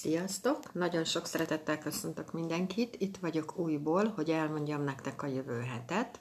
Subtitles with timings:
[0.00, 0.72] Sziasztok!
[0.72, 2.96] Nagyon sok szeretettel köszöntök mindenkit.
[2.98, 6.20] Itt vagyok újból, hogy elmondjam nektek a jövő hetet.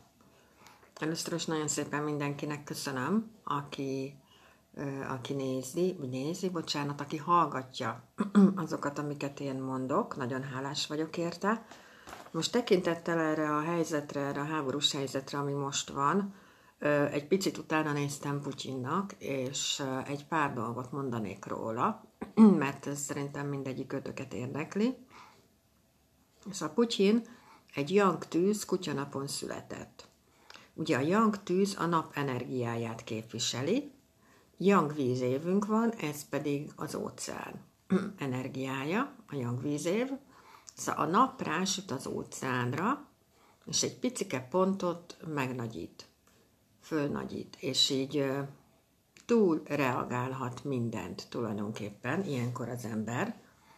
[0.99, 4.19] Először is nagyon szépen mindenkinek köszönöm, aki,
[5.09, 8.03] aki nézi, nézi, bocsánat, aki hallgatja
[8.63, 10.15] azokat, amiket én mondok.
[10.15, 11.65] Nagyon hálás vagyok érte.
[12.31, 16.33] Most tekintettel erre a helyzetre, erre a háborús helyzetre, ami most van,
[17.11, 22.06] egy picit utána néztem Putyinnak, és egy pár dolgot mondanék róla,
[22.41, 24.95] mert ez szerintem mindegyik ötöket érdekli.
[26.51, 27.21] Szóval Putyin
[27.73, 30.07] egy Yang tűz kutyanapon született.
[30.73, 33.91] Ugye a Yang tűz a nap energiáját képviseli,
[34.57, 37.61] Yang vízévünk van, ez pedig az óceán
[38.17, 40.09] energiája, a Yang vízév.
[40.75, 43.07] Szóval a nap rásüt az óceánra,
[43.65, 46.07] és egy picike pontot megnagyít
[46.81, 48.25] fölnagyít, és így
[49.27, 53.35] túl reagálhat mindent tulajdonképpen, ilyenkor az ember,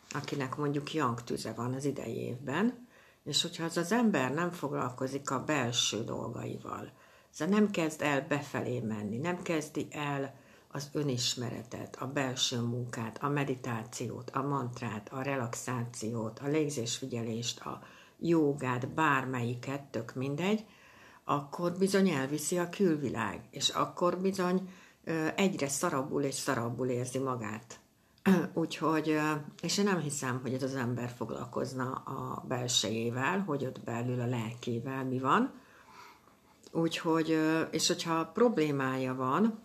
[0.09, 2.87] akinek mondjuk yang tüze van az idei évben,
[3.23, 6.91] és hogyha az az ember nem foglalkozik a belső dolgaival,
[7.29, 10.35] szóval nem kezd el befelé menni, nem kezdi el
[10.67, 17.81] az önismeretet, a belső munkát, a meditációt, a mantrát, a relaxációt, a légzésfigyelést, a
[18.19, 20.65] jogát, bármelyiket, tök mindegy,
[21.23, 24.69] akkor bizony elviszi a külvilág, és akkor bizony
[25.35, 27.79] egyre szarabbul és szarabbul érzi magát.
[28.53, 29.19] Úgyhogy,
[29.61, 34.25] és én nem hiszem, hogy ez az ember foglalkozna a belsejével, hogy ott belül a
[34.25, 35.53] lelkével mi van.
[36.71, 37.39] Úgyhogy,
[37.71, 39.59] és hogyha problémája van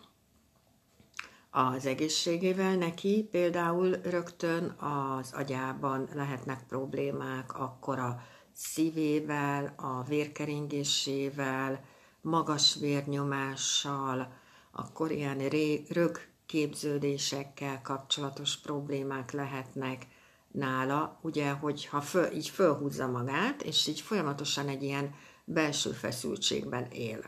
[1.50, 8.20] az egészségével neki, például rögtön az agyában lehetnek problémák, akkor a
[8.52, 11.84] szívével, a vérkeringésével,
[12.20, 14.32] magas vérnyomással,
[14.76, 15.48] akkor ilyen
[15.88, 20.06] rögképződésekkel kapcsolatos problémák lehetnek
[20.50, 27.24] nála, ugye, hogyha föl, így fölhúzza magát, és így folyamatosan egy ilyen belső feszültségben él.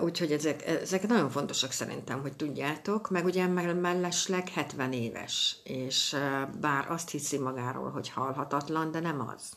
[0.00, 6.16] Úgyhogy ezek, ezek nagyon fontosak szerintem, hogy tudjátok, meg ugye mellesleg 70 éves, és
[6.60, 9.56] bár azt hiszi magáról, hogy halhatatlan, de nem az.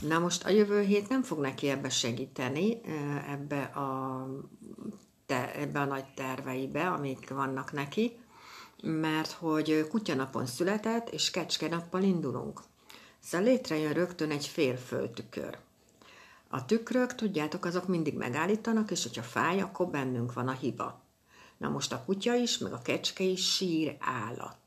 [0.00, 2.80] Na most a jövő hét nem fog neki ebbe segíteni,
[3.28, 4.26] ebbe a,
[5.26, 8.18] te, ebbe a nagy terveibe, amik vannak neki,
[8.82, 12.60] mert hogy kutyanapon született, és kecske nappal indulunk.
[13.20, 15.58] Szóval létrejön rögtön egy fél föltükör.
[16.48, 21.00] A tükrök, tudjátok, azok mindig megállítanak, és hogyha fáj, akkor bennünk van a hiba.
[21.56, 24.61] Na most a kutya is, meg a kecske is sír állat.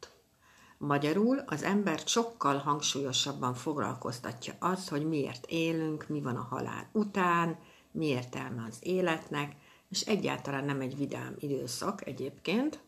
[0.77, 7.59] Magyarul az ember sokkal hangsúlyosabban foglalkoztatja az, hogy miért élünk, mi van a halál után,
[7.91, 9.55] mi értelme az életnek,
[9.89, 12.79] és egyáltalán nem egy vidám időszak egyébként,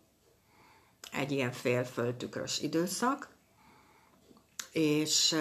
[1.11, 3.35] egy ilyen félföltükrös időszak,
[4.71, 5.35] és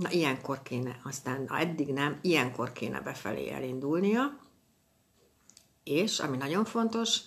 [0.00, 4.38] Na, ilyenkor kéne, aztán na, eddig nem, ilyenkor kéne befelé elindulnia,
[5.84, 7.20] és ami nagyon fontos,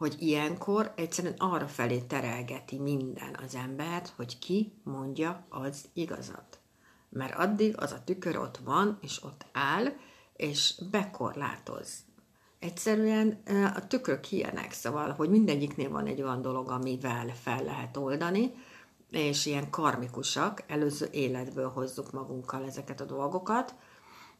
[0.00, 6.58] hogy ilyenkor egyszerűen arra felé terelgeti minden az embert, hogy ki mondja az igazat.
[7.08, 9.86] Mert addig az a tükör ott van, és ott áll,
[10.36, 11.92] és bekorlátoz.
[12.58, 13.42] Egyszerűen
[13.74, 18.52] a tükrök ilyenek, szóval, hogy mindegyiknél van egy olyan dolog, amivel fel lehet oldani,
[19.10, 23.74] és ilyen karmikusak, előző életből hozzuk magunkkal ezeket a dolgokat,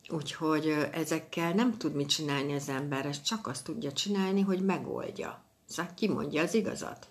[0.09, 5.49] úgyhogy ezekkel nem tud mit csinálni az ember, ez csak azt tudja csinálni, hogy megoldja.
[5.71, 7.09] Szóval kimondja az igazat.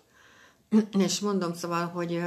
[1.06, 2.24] És mondom szóval, hogy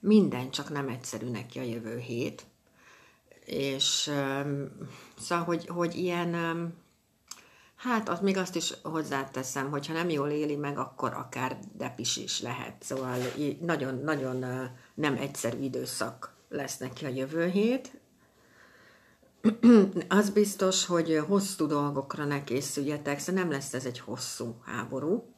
[0.00, 2.46] minden csak nem egyszerű neki a jövő hét,
[3.44, 4.10] és
[5.18, 6.34] szóval, hogy, hogy ilyen
[7.82, 12.16] Hát az még azt is hozzáteszem, hogy ha nem jól éli meg, akkor akár depis
[12.16, 12.82] is lehet.
[12.82, 13.18] Szóval
[13.60, 14.44] nagyon-nagyon
[14.94, 17.99] nem egyszerű időszak lesz neki a jövő hét.
[20.08, 25.34] Az biztos, hogy hosszú dolgokra ne készüljetek, szóval nem lesz ez egy hosszú háború,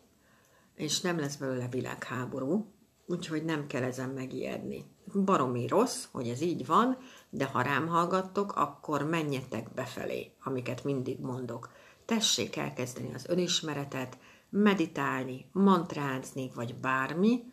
[0.74, 2.72] és nem lesz belőle világháború,
[3.06, 4.84] úgyhogy nem kell ezen megijedni.
[5.24, 6.96] Baromi rossz, hogy ez így van,
[7.30, 11.70] de ha rám hallgattok, akkor menjetek befelé, amiket mindig mondok
[12.04, 14.18] tessék elkezdeni az önismeretet,
[14.50, 17.52] meditálni, mantrázni, vagy bármi,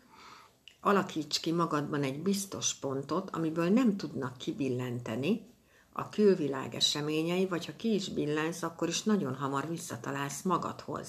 [0.80, 5.49] alakíts ki magadban egy biztos pontot, amiből nem tudnak kibillenteni
[5.92, 11.08] a külvilág eseményei, vagy ha ki is billensz, akkor is nagyon hamar visszatalálsz magadhoz.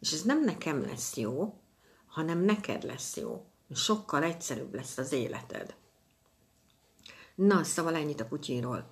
[0.00, 1.60] És ez nem nekem lesz jó,
[2.06, 3.44] hanem neked lesz jó.
[3.74, 5.74] Sokkal egyszerűbb lesz az életed.
[7.34, 8.90] Na, szóval ennyit a Putyinról.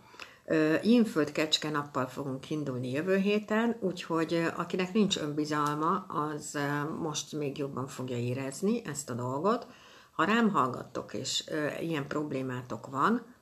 [0.83, 6.59] Inföld kecske nappal fogunk indulni jövő héten, úgyhogy akinek nincs önbizalma, az
[7.01, 9.67] most még jobban fogja érezni ezt a dolgot.
[10.13, 11.45] Ha rám hallgattok, és
[11.81, 13.34] ilyen problémátok van,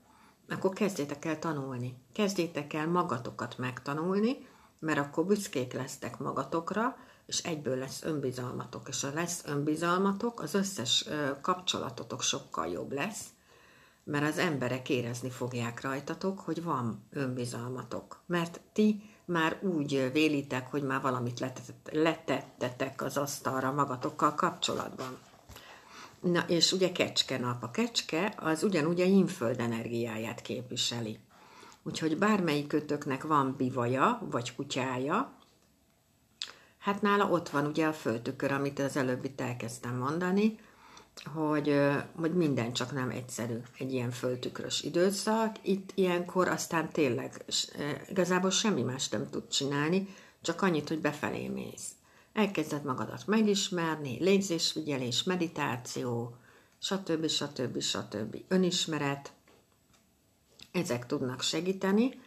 [0.49, 1.97] akkor kezdjétek el tanulni.
[2.13, 4.47] Kezdjétek el magatokat megtanulni,
[4.79, 6.97] mert akkor büszkék lesztek magatokra,
[7.27, 8.89] és egyből lesz önbizalmatok.
[8.89, 11.09] És ha lesz önbizalmatok, az összes
[11.41, 13.25] kapcsolatotok sokkal jobb lesz,
[14.05, 18.21] mert az emberek érezni fogják rajtatok, hogy van önbizalmatok.
[18.27, 21.53] Mert ti már úgy vélitek, hogy már valamit
[21.93, 25.19] letettetek az asztalra magatokkal kapcsolatban.
[26.23, 27.63] Na, és ugye kecske nap.
[27.63, 31.19] A kecske az ugyanúgy a inföld energiáját képviseli.
[31.83, 35.33] Úgyhogy bármelyik kötöknek van bivaja, vagy kutyája,
[36.79, 40.59] hát nála ott van ugye a földtükör, amit az előbb itt elkezdtem mondani,
[41.35, 41.81] hogy,
[42.17, 45.57] hogy minden csak nem egyszerű egy ilyen föltükrös időszak.
[45.63, 47.45] Itt ilyenkor aztán tényleg
[48.09, 50.09] igazából semmi más nem tud csinálni,
[50.43, 51.91] csak annyit, hogy befelé mész.
[52.33, 56.37] Elkezded magadat megismerni, légzésfigyelés, meditáció,
[56.79, 57.29] stb.
[57.29, 57.81] stb.
[57.81, 58.37] stb.
[58.49, 59.33] Önismeret,
[60.73, 62.21] ezek tudnak segíteni.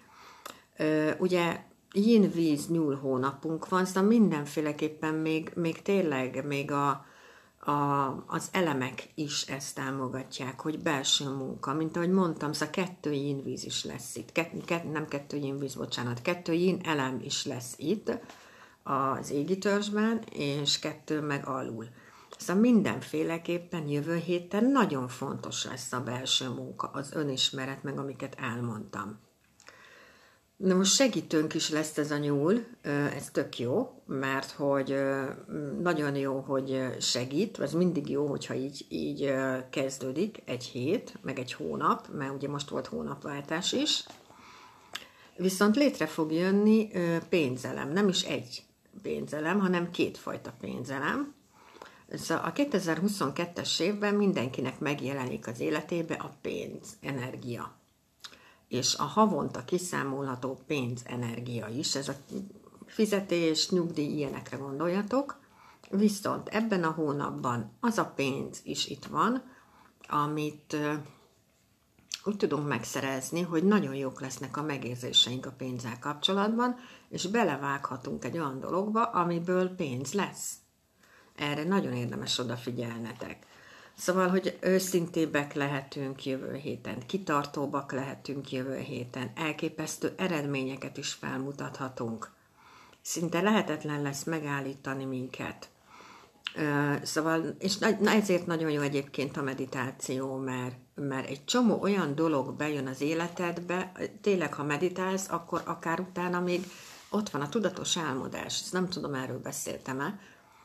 [1.17, 1.63] Ugye
[1.93, 7.05] yin, víz, nyúl hónapunk van, szóval mindenféleképpen még, még tényleg még a,
[7.59, 13.43] a, az elemek is ezt támogatják, hogy belső munka, mint ahogy mondtam, szóval kettő yin
[13.43, 17.73] víz is lesz itt, Ket, nem kettő yin víz, bocsánat, kettő yin elem is lesz
[17.77, 18.11] itt
[18.87, 21.85] az égi törzsben, és kettő meg alul.
[22.37, 29.19] Szóval mindenféleképpen jövő héten nagyon fontos lesz a belső munka, az önismeret, meg amiket elmondtam.
[30.57, 32.65] Na most segítőnk is lesz ez a nyúl,
[33.15, 34.95] ez tök jó, mert hogy
[35.81, 39.33] nagyon jó, hogy segít, ez mindig jó, hogyha így, így
[39.69, 44.05] kezdődik egy hét, meg egy hónap, mert ugye most volt hónapváltás is,
[45.37, 46.89] viszont létre fog jönni
[47.29, 48.63] pénzelem, nem is egy
[49.01, 51.33] pénzelem, hanem kétfajta pénzelem.
[52.13, 57.75] Szóval a 2022-es évben mindenkinek megjelenik az életébe a pénz, energia
[58.67, 62.15] és a havonta kiszámolható pénzenergia is, ez a
[62.85, 65.39] fizetés, nyugdíj, ilyenekre gondoljatok,
[65.89, 69.43] viszont ebben a hónapban az a pénz is itt van,
[70.07, 70.77] amit
[72.25, 76.75] úgy tudunk megszerezni, hogy nagyon jók lesznek a megérzéseink a pénzzel kapcsolatban,
[77.09, 80.53] és belevághatunk egy olyan dologba, amiből pénz lesz.
[81.35, 83.45] Erre nagyon érdemes odafigyelnetek.
[83.93, 92.31] Szóval, hogy őszintébbek lehetünk jövő héten, kitartóbbak lehetünk jövő héten, elképesztő eredményeket is felmutathatunk.
[93.01, 95.69] Szinte lehetetlen lesz megállítani minket.
[97.03, 102.55] Szóval, és na, ezért nagyon jó egyébként a meditáció, mert, mert egy csomó olyan dolog
[102.55, 103.91] bejön az életedbe,
[104.21, 106.65] tényleg, ha meditálsz, akkor akár utána még
[107.09, 108.61] ott van a tudatos álmodás.
[108.61, 110.19] Ezt nem tudom, erről beszéltem-e,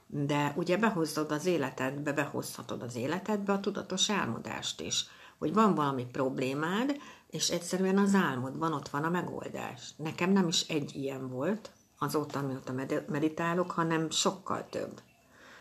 [0.06, 5.04] de ugye behozod az életedbe, behozhatod az életedbe a tudatos álmodást is,
[5.38, 6.96] hogy van valami problémád,
[7.31, 9.90] és egyszerűen az álmodban ott van a megoldás.
[9.96, 12.72] Nekem nem is egy ilyen volt, azóta, mióta
[13.08, 15.00] meditálok, hanem sokkal több.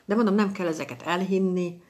[0.09, 1.81] De mondom, nem kell ezeket elhinni,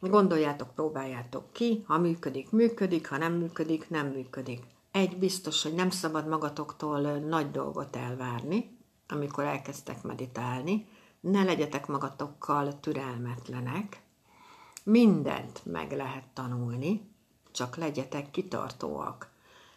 [0.00, 4.62] gondoljátok, próbáljátok ki, ha működik, működik, ha nem működik, nem működik.
[4.90, 8.78] Egy biztos, hogy nem szabad magatoktól nagy dolgot elvárni,
[9.08, 10.86] amikor elkezdtek meditálni,
[11.20, 14.02] ne legyetek magatokkal türelmetlenek,
[14.84, 17.10] mindent meg lehet tanulni,
[17.52, 19.29] csak legyetek kitartóak,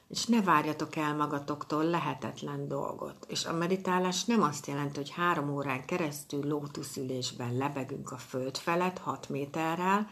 [0.07, 3.25] és ne várjatok el magatoktól lehetetlen dolgot.
[3.27, 8.97] És a meditálás nem azt jelenti, hogy három órán keresztül lótuszülésben lebegünk a föld felett,
[8.97, 10.09] hat méterrel,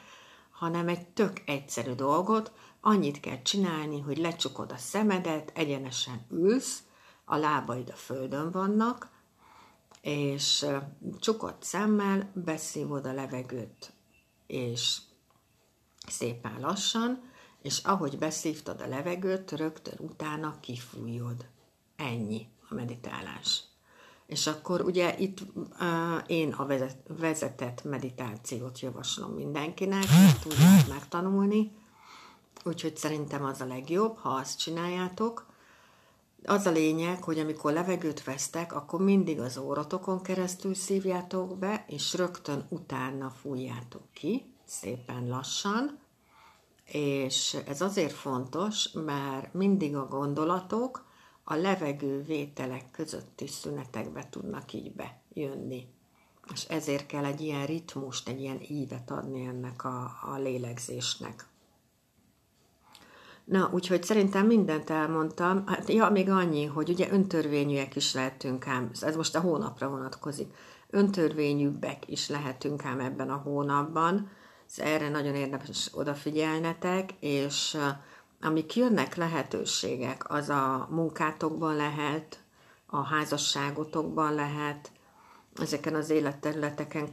[0.52, 6.84] hanem egy tök egyszerű dolgot, annyit kell csinálni, hogy lecsukod a szemedet, egyenesen ülsz,
[7.26, 9.10] a lábaid a földön vannak,
[10.02, 10.66] és
[11.20, 13.94] csukott szemmel beszívod a levegőt,
[14.48, 14.98] és
[16.08, 17.31] szépen lassan,
[17.62, 21.46] és ahogy beszívtad a levegőt, rögtön utána kifújod.
[21.96, 23.64] Ennyi a meditálás.
[24.26, 25.68] És akkor ugye itt uh,
[26.28, 26.68] én a
[27.08, 31.72] vezetett meditációt javaslom mindenkinek, hogy tudják megtanulni,
[32.64, 35.50] úgyhogy szerintem az a legjobb, ha azt csináljátok,
[36.46, 42.14] az a lényeg, hogy amikor levegőt vesztek, akkor mindig az óratokon keresztül szívjátok be, és
[42.14, 46.00] rögtön utána fújjátok ki, szépen lassan,
[46.92, 51.06] és ez azért fontos, mert mindig a gondolatok
[51.44, 55.88] a levegő vételek közötti szünetekbe tudnak így bejönni.
[56.54, 61.46] És ezért kell egy ilyen ritmust, egy ilyen ívet adni ennek a, a lélegzésnek.
[63.46, 65.68] Na, úgyhogy szerintem mindent elmondtam.
[65.68, 70.54] Hát, ja, még annyi, hogy ugye öntörvényűek is lehetünk ám, ez most a hónapra vonatkozik,
[70.90, 74.30] öntörvényűbbek is lehetünk ám ebben a hónapban,
[74.80, 77.78] erre nagyon érdemes odafigyelnetek, és
[78.42, 82.40] amik jönnek lehetőségek, az a munkátokban lehet,
[82.86, 84.92] a házasságotokban lehet,
[85.56, 87.08] ezeken az életterületeken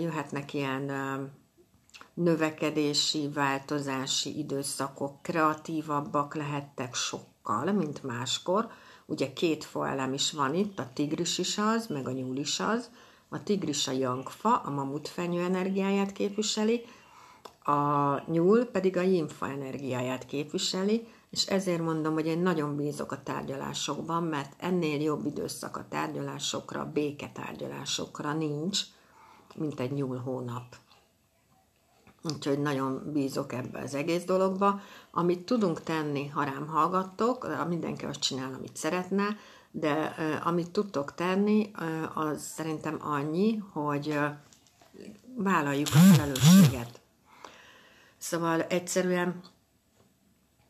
[0.00, 0.90] jöhetnek ilyen
[2.14, 8.68] növekedési, változási időszakok, kreatívabbak lehettek sokkal, mint máskor.
[9.06, 12.90] Ugye két faelem is van itt, a tigris is az, meg a nyúl is az.
[13.28, 16.84] A tigris a jangfa, a mamutfenyő energiáját képviseli,
[17.68, 23.22] a nyúl pedig a jimfa energiáját képviseli, és ezért mondom, hogy én nagyon bízok a
[23.22, 28.80] tárgyalásokban, mert ennél jobb időszak a tárgyalásokra, béketárgyalásokra nincs,
[29.54, 30.76] mint egy nyúl hónap.
[32.22, 34.80] Úgyhogy nagyon bízok ebbe az egész dologba.
[35.10, 39.36] Amit tudunk tenni, ha rám hallgattok, mindenki azt csinál, amit szeretne,
[39.70, 41.70] de amit tudtok tenni,
[42.14, 44.18] az szerintem annyi, hogy
[45.36, 47.00] vállaljuk a felelősséget.
[48.18, 49.42] Szóval egyszerűen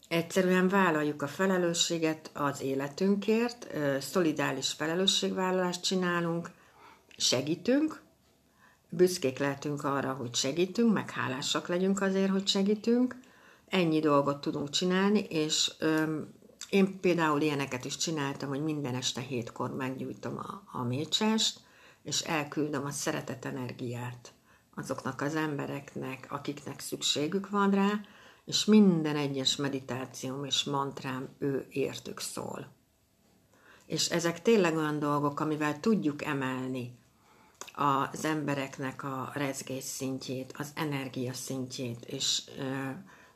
[0.09, 3.67] Egyszerűen vállaljuk a felelősséget az életünkért,
[4.01, 6.51] szolidális felelősségvállalást csinálunk,
[7.17, 8.03] segítünk,
[8.89, 13.17] büszkék lehetünk arra, hogy segítünk, meg hálásak legyünk azért, hogy segítünk,
[13.69, 16.35] ennyi dolgot tudunk csinálni, és öm,
[16.71, 21.61] én például ilyeneket is csináltam, hogy minden este hétkor meggyújtom a, a mécsest,
[22.03, 24.33] és elküldöm a szeretet energiát
[24.79, 28.01] azoknak az embereknek, akiknek szükségük van rá,
[28.45, 32.67] és minden egyes meditációm és mantrám ő értük szól.
[33.87, 36.99] És ezek tényleg olyan dolgok, amivel tudjuk emelni
[37.73, 42.43] az embereknek a rezgés szintjét, az energia szintjét, és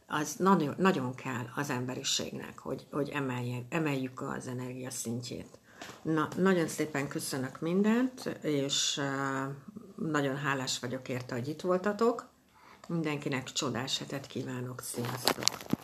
[0.06, 5.58] az nagyon, nagyon kell az emberiségnek, hogy, hogy emelje, emeljük az energia szintjét.
[6.02, 9.00] Na, nagyon szépen köszönök mindent, és
[10.10, 12.30] nagyon hálás vagyok érte, hogy itt voltatok.
[12.88, 14.80] Mindenkinek csodás hetet kívánok.
[14.80, 15.81] Sziasztok!